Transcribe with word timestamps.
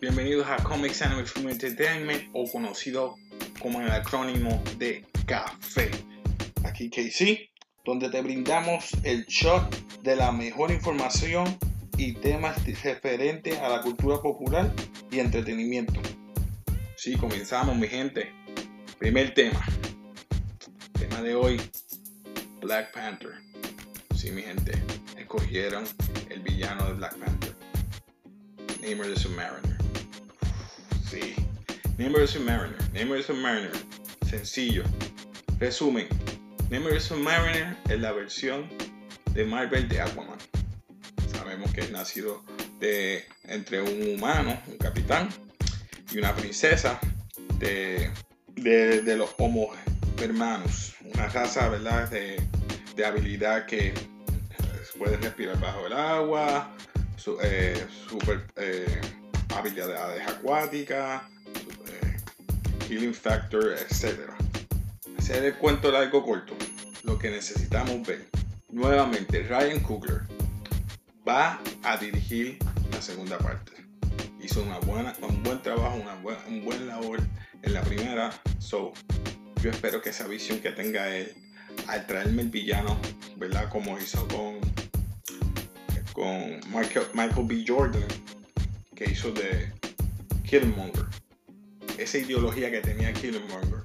Bienvenidos 0.00 0.46
a 0.48 0.56
Comics 0.56 1.02
Anime 1.02 1.26
Film 1.26 1.50
Entertainment 1.50 2.30
o 2.32 2.50
conocido 2.50 3.18
como 3.60 3.82
el 3.82 3.90
acrónimo 3.90 4.64
de 4.78 5.04
CAFE. 5.26 5.90
Aquí 6.64 6.88
KC, 6.88 7.50
donde 7.84 8.08
te 8.08 8.22
brindamos 8.22 8.92
el 9.02 9.26
shot 9.26 10.00
de 10.00 10.16
la 10.16 10.32
mejor 10.32 10.70
información 10.70 11.54
y 11.98 12.14
temas 12.14 12.64
referentes 12.82 13.58
a 13.58 13.68
la 13.68 13.82
cultura 13.82 14.22
popular 14.22 14.72
y 15.10 15.18
entretenimiento. 15.18 16.00
Sí, 16.96 17.16
comenzamos 17.16 17.76
mi 17.76 17.86
gente. 17.86 18.32
Primer 18.98 19.34
tema. 19.34 19.62
Tema 20.98 21.20
de 21.20 21.34
hoy, 21.34 21.60
Black 22.62 22.90
Panther. 22.94 23.32
Sí, 24.16 24.30
mi 24.30 24.40
gente, 24.40 24.72
escogieron 25.18 25.84
el 26.30 26.40
villano 26.40 26.86
de 26.86 26.94
Black 26.94 27.18
Panther. 27.18 27.54
Namor 28.80 29.04
the 29.04 29.20
Submariner. 29.20 29.79
Sí. 31.10 31.34
Namor 31.98 32.20
the 32.20 32.38
Submariner. 32.38 32.78
Namor 32.92 33.16
the 33.16 33.32
Submariner. 33.32 33.72
Sencillo. 34.28 34.84
Resumen. 35.58 36.06
Namor 36.70 36.92
the 36.92 37.00
Submariner 37.00 37.76
es 37.88 38.00
la 38.00 38.12
versión 38.12 38.68
de 39.32 39.44
Marvel 39.44 39.88
de 39.88 40.00
Aquaman. 40.00 40.38
Sabemos 41.32 41.72
que 41.72 41.80
es 41.80 41.90
nacido 41.90 42.44
de 42.78 43.24
entre 43.42 43.82
un 43.82 44.14
humano, 44.14 44.56
un 44.68 44.76
capitán, 44.76 45.28
y 46.12 46.18
una 46.18 46.32
princesa 46.36 47.00
de, 47.58 48.08
de, 48.54 49.16
los 49.16 49.30
Homo 49.38 49.72
hermanos. 50.22 50.94
Una 51.12 51.26
raza, 51.26 51.68
¿verdad? 51.70 52.08
De, 52.08 52.40
de 52.94 53.04
habilidad 53.04 53.66
que 53.66 53.92
puede 54.96 55.16
respirar 55.16 55.58
bajo 55.58 55.88
el 55.88 55.92
agua, 55.92 56.72
eh, 57.42 57.86
super 58.08 58.46
eh, 58.56 59.00
habilidades 59.56 60.26
acuáticas, 60.26 61.22
eh, 61.86 62.16
healing 62.88 63.14
factor, 63.14 63.72
etc. 63.72 64.30
Hacer 65.18 65.44
el 65.44 65.54
cuento 65.56 65.90
largo 65.90 66.24
corto, 66.24 66.54
lo 67.04 67.18
que 67.18 67.30
necesitamos 67.30 68.06
ver. 68.06 68.28
Nuevamente, 68.68 69.42
Ryan 69.42 69.80
Coogler 69.80 70.22
va 71.26 71.60
a 71.82 71.96
dirigir 71.96 72.58
la 72.92 73.02
segunda 73.02 73.38
parte. 73.38 73.72
Hizo 74.42 74.62
una 74.62 74.78
buena, 74.78 75.14
un 75.22 75.42
buen 75.42 75.60
trabajo, 75.62 75.96
una 75.96 76.14
un 76.48 76.64
buen 76.64 76.86
labor 76.86 77.20
en 77.62 77.72
la 77.72 77.82
primera. 77.82 78.30
So, 78.58 78.92
yo 79.62 79.70
espero 79.70 80.00
que 80.00 80.10
esa 80.10 80.26
visión 80.26 80.60
que 80.60 80.70
tenga 80.70 81.14
él 81.14 81.34
al 81.86 82.06
traerme 82.06 82.42
el 82.42 82.48
villano, 82.48 82.98
¿verdad? 83.36 83.68
Como 83.68 83.98
hizo 83.98 84.26
con, 84.28 84.58
con 86.12 86.60
Michael 86.70 87.46
B. 87.46 87.64
Jordan, 87.66 88.04
que 89.00 89.10
hizo 89.12 89.32
de 89.32 89.72
Killmonger. 90.44 91.06
Esa 91.96 92.18
ideología 92.18 92.70
que 92.70 92.82
tenía 92.82 93.14
Killmonger 93.14 93.82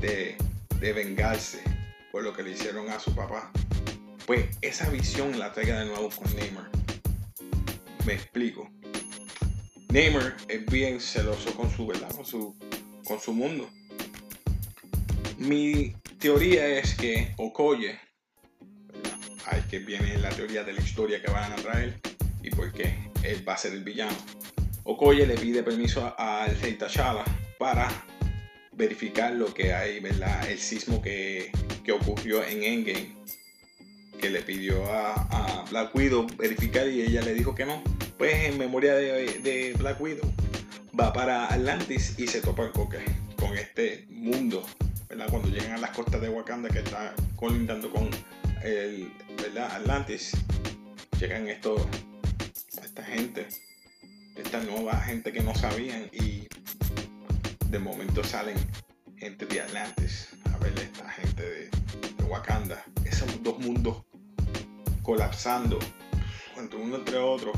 de, 0.00 0.36
de 0.80 0.92
vengarse 0.92 1.62
por 2.10 2.24
lo 2.24 2.32
que 2.32 2.42
le 2.42 2.50
hicieron 2.50 2.90
a 2.90 2.98
su 2.98 3.14
papá. 3.14 3.52
Pues 4.26 4.44
esa 4.62 4.90
visión 4.90 5.38
la 5.38 5.52
traiga 5.52 5.78
de 5.78 5.86
nuevo 5.86 6.10
con 6.10 6.34
Neymar. 6.34 6.68
Me 8.06 8.14
explico. 8.14 8.68
Neymar 9.90 10.36
es 10.48 10.66
bien 10.66 11.00
celoso 11.00 11.54
con 11.54 11.70
su, 11.70 11.86
¿verdad? 11.86 12.10
Con 12.10 12.26
su, 12.26 12.56
con 13.04 13.20
su 13.20 13.32
mundo. 13.32 13.70
Mi 15.38 15.94
teoría 16.18 16.66
es 16.66 16.96
que 16.96 17.34
Okoye, 17.36 18.00
ahí 19.44 19.62
que 19.70 19.78
viene 19.78 20.18
la 20.18 20.30
teoría 20.30 20.64
de 20.64 20.72
la 20.72 20.80
historia 20.80 21.22
que 21.22 21.30
van 21.30 21.52
a 21.52 21.56
traer 21.56 22.00
y 22.42 22.50
por 22.50 22.72
qué 22.72 22.98
él 23.22 23.48
va 23.48 23.54
a 23.54 23.58
ser 23.58 23.72
el 23.72 23.84
villano. 23.84 24.16
Okoye 24.86 25.26
le 25.26 25.34
pide 25.34 25.62
permiso 25.62 26.14
al 26.16 26.58
rey 26.60 26.74
T'Challa 26.74 27.24
para 27.58 27.88
verificar 28.72 29.32
lo 29.32 29.52
que 29.52 29.74
hay, 29.74 30.00
¿verdad? 30.00 30.48
El 30.48 30.58
sismo 30.58 31.02
que, 31.02 31.50
ocurrió 31.92 32.42
en 32.44 32.62
Endgame, 32.62 33.16
que 34.20 34.30
le 34.30 34.42
pidió 34.42 34.84
a, 34.90 35.64
Black 35.70 35.94
Widow 35.94 36.26
verificar 36.36 36.88
y 36.88 37.02
ella 37.02 37.22
le 37.22 37.34
dijo 37.34 37.54
que 37.54 37.66
no. 37.66 37.82
Pues 38.16 38.44
en 38.44 38.58
memoria 38.58 38.94
de, 38.94 39.74
Black 39.78 40.00
Widow 40.00 40.32
va 40.98 41.12
para 41.12 41.46
Atlantis 41.46 42.14
y 42.18 42.26
se 42.26 42.40
topa 42.40 42.70
con, 42.72 42.88
con 43.36 43.58
este 43.58 44.06
mundo 44.08 44.64
cuando 45.24 45.48
llegan 45.48 45.72
a 45.72 45.78
las 45.78 45.90
costas 45.90 46.20
de 46.20 46.28
Wakanda, 46.28 46.68
que 46.68 46.80
está 46.80 47.14
colindando 47.36 47.90
con 47.90 48.10
el 48.62 49.10
¿verdad? 49.40 49.74
Atlantis, 49.74 50.32
llegan 51.18 51.48
estos, 51.48 51.82
esta 52.82 53.02
gente, 53.02 53.46
esta 54.36 54.60
nueva 54.60 55.00
gente 55.00 55.32
que 55.32 55.42
no 55.42 55.54
sabían 55.54 56.08
y 56.12 56.46
de 57.66 57.78
momento 57.78 58.22
salen 58.22 58.56
gente 59.16 59.46
de 59.46 59.60
Atlantis 59.60 60.28
a 60.52 60.58
ver 60.58 60.78
esta 60.78 61.08
gente 61.10 61.42
de, 61.42 61.70
Wakanda. 62.24 62.84
Esos 63.04 63.42
dos 63.42 63.58
mundos 63.60 64.02
colapsando 65.02 65.78
entre 66.56 66.78
uno 66.78 66.96
entre 66.96 67.18
otro 67.18 67.52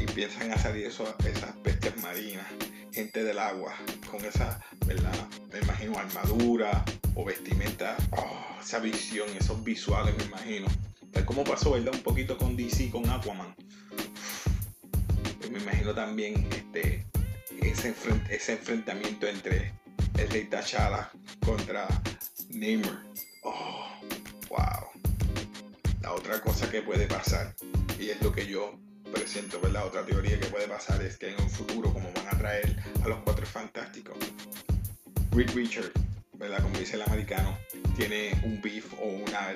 y 0.00 0.06
piensan 0.06 0.50
a 0.52 0.58
salir 0.58 0.86
esas 0.86 1.62
bestias 1.62 1.96
marinas 2.02 2.46
gente 2.92 3.22
del 3.22 3.38
agua, 3.38 3.74
con 4.10 4.24
esa, 4.24 4.60
¿verdad? 4.86 5.14
Me 5.52 5.60
imagino 5.60 5.98
armadura 5.98 6.84
o 7.14 7.24
vestimenta, 7.24 7.96
oh, 8.12 8.60
esa 8.60 8.78
visión, 8.78 9.28
esos 9.38 9.62
visuales, 9.62 10.16
me 10.16 10.24
imagino. 10.24 10.66
Tal 11.12 11.24
como 11.24 11.44
pasó, 11.44 11.72
¿verdad? 11.72 11.94
Un 11.94 12.02
poquito 12.02 12.36
con 12.36 12.56
DC, 12.56 12.90
con 12.90 13.08
Aquaman. 13.08 13.54
Me 15.50 15.58
imagino 15.58 15.94
también 15.94 16.48
este, 16.52 17.04
ese, 17.60 17.94
ese 18.30 18.52
enfrentamiento 18.52 19.26
entre 19.26 19.72
el 20.18 20.30
rey 20.30 20.44
T'Challa 20.44 21.10
contra 21.44 21.88
Namor. 22.50 22.98
Oh, 23.42 23.88
wow. 24.48 24.88
La 26.02 26.12
otra 26.12 26.40
cosa 26.40 26.70
que 26.70 26.82
puede 26.82 27.06
pasar, 27.06 27.54
y 27.98 28.10
es 28.10 28.22
lo 28.22 28.32
que 28.32 28.46
yo 28.46 28.78
presiento, 29.12 29.60
¿verdad? 29.60 29.86
Otra 29.86 30.04
teoría 30.04 30.38
que 30.38 30.46
puede 30.46 30.68
pasar 30.68 31.02
es 31.02 31.18
que 31.18 31.30
en 31.30 31.40
un 31.40 31.50
futuro, 31.50 31.92
como 31.92 32.12
van 32.12 32.28
a 32.28 32.38
traer 32.38 32.76
a 33.04 33.08
los 33.08 33.18
cuatro 33.20 33.44
fantásticos, 33.44 34.16
Reed 35.32 35.50
Richard, 35.54 35.92
¿verdad? 36.34 36.62
Como 36.62 36.78
dice 36.78 36.96
el 36.96 37.02
americano, 37.02 37.58
tiene 37.96 38.38
un 38.44 38.60
beef 38.62 38.92
o 39.00 39.06
una. 39.06 39.52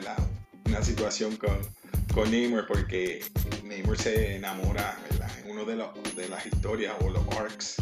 Una 0.66 0.82
situación 0.82 1.36
con, 1.36 1.58
con 2.14 2.30
Namor 2.30 2.66
porque 2.66 3.22
Namor 3.64 3.98
se 3.98 4.36
enamora, 4.36 4.98
¿verdad? 5.10 5.23
Uno 5.46 5.64
de, 5.64 5.76
los, 5.76 6.16
de 6.16 6.28
las 6.28 6.46
historias 6.46 6.94
o 7.00 7.10
los 7.10 7.26
arcs, 7.36 7.76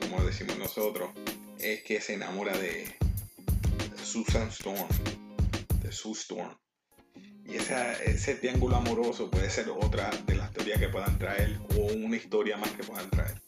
como 0.00 0.24
decimos 0.24 0.58
nosotros, 0.58 1.10
es 1.58 1.82
que 1.82 2.00
se 2.00 2.14
enamora 2.14 2.56
de 2.56 2.94
Susan 4.02 4.48
Storm, 4.48 4.88
de 5.82 5.92
Sue 5.92 6.12
Storm. 6.12 6.56
Y 7.44 7.56
ese 7.56 8.34
triángulo 8.34 8.76
amoroso 8.76 9.30
puede 9.30 9.48
ser 9.50 9.70
otra 9.70 10.10
de 10.26 10.34
las 10.34 10.52
teorías 10.52 10.78
que 10.78 10.88
puedan 10.88 11.18
traer 11.18 11.58
o 11.76 11.92
una 11.94 12.16
historia 12.16 12.56
más 12.56 12.70
que 12.72 12.84
puedan 12.84 13.08
traer. 13.10 13.40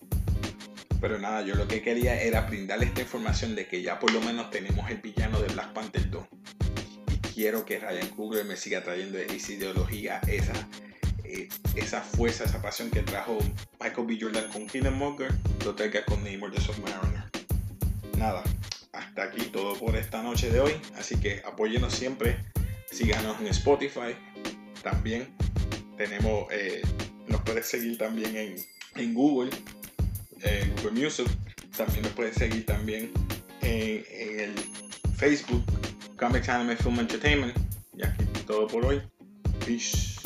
Pero 1.01 1.19
nada, 1.19 1.43
yo 1.43 1.55
lo 1.55 1.67
que 1.67 1.81
quería 1.83 2.21
era 2.21 2.43
brindarle 2.43 2.87
esta 2.87 3.01
información 3.01 3.55
de 3.55 3.67
que 3.67 3.81
ya 3.81 3.99
por 3.99 4.13
lo 4.13 4.21
menos 4.21 4.51
tenemos 4.51 4.91
el 4.91 4.99
villano 4.99 5.41
de 5.41 5.49
Black 5.49 5.73
Panther 5.73 6.11
2. 6.11 6.27
Y 7.13 7.19
quiero 7.35 7.65
que 7.65 7.79
Ryan 7.79 8.09
Coogler 8.11 8.45
me 8.45 8.57
siga 8.57 8.83
trayendo 8.83 9.19
esa 9.19 9.53
ideología, 9.53 10.21
esa, 10.29 10.53
eh, 11.33 11.49
esa 11.75 12.01
fuerza, 12.01 12.45
esa 12.45 12.61
pasión 12.61 12.91
que 12.91 13.01
trajo 13.01 13.39
Michael 13.81 14.07
B. 14.07 14.19
Jordan 14.21 14.51
con 14.53 14.67
Killmonger, 14.67 15.33
lo 15.65 15.75
traiga 15.75 16.05
con 16.05 16.23
Namor 16.25 16.53
de 16.53 16.61
Submariner. 16.61 17.25
Nada, 18.17 18.43
hasta 18.93 19.25
aquí 19.25 19.43
todo 19.47 19.75
por 19.79 19.97
esta 19.97 20.23
noche 20.23 20.51
de 20.51 20.61
hoy. 20.61 20.73
Así 20.97 21.17
que 21.17 21.43
apóyenos 21.47 21.95
siempre 21.95 22.37
Síganos 22.91 23.41
en 23.41 23.47
Spotify. 23.49 24.17
También 24.83 25.29
tenemos, 25.97 26.47
eh, 26.51 26.83
nos 27.29 27.41
puedes 27.43 27.67
seguir 27.67 27.97
también 27.99 28.37
en, 28.97 29.15
Google, 29.15 29.51
en 30.43 30.75
Google 30.77 31.03
Music. 31.03 31.29
También 31.77 32.03
nos 32.03 32.13
puedes 32.13 32.35
seguir 32.35 32.67
también 32.67 33.13
en, 33.63 34.05
en 34.11 34.41
el 34.41 34.55
Facebook, 35.17 35.65
Comics 36.17 36.49
Anime 36.49 36.77
Film 36.77 36.99
Entertainment. 36.99 37.57
Y 37.97 38.05
aquí 38.05 38.25
todo 38.47 38.67
por 38.67 38.85
hoy. 38.85 39.01
Peace. 39.65 40.20